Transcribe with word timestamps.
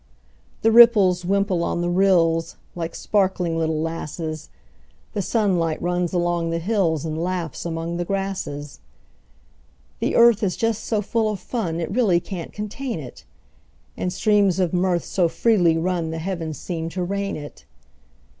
The 0.63 0.71
ripples 0.71 1.25
wimple 1.25 1.63
on 1.63 1.81
the 1.81 1.87
rills, 1.91 2.55
Like 2.73 2.95
sparkling 2.95 3.55
little 3.59 3.79
lasses; 3.83 4.49
The 5.13 5.21
sunlight 5.21 5.79
runs 5.79 6.11
along 6.11 6.49
the 6.49 6.57
hills, 6.57 7.05
And 7.05 7.21
laughs 7.23 7.67
among 7.67 7.97
the 7.97 8.03
grasses. 8.05 8.79
The 9.99 10.15
earth 10.15 10.41
is 10.41 10.57
just 10.57 10.85
so 10.85 11.03
full 11.03 11.29
of 11.29 11.39
fun 11.39 11.79
It 11.79 11.91
really 11.91 12.19
can't 12.19 12.51
contain 12.51 12.99
it; 12.99 13.25
And 13.95 14.11
streams 14.11 14.57
of 14.59 14.73
mirth 14.73 15.03
so 15.03 15.27
freely 15.29 15.77
run 15.77 16.09
The 16.09 16.17
heavens 16.17 16.57
seem 16.57 16.89
to 16.89 17.03
rain 17.03 17.35
it. 17.35 17.65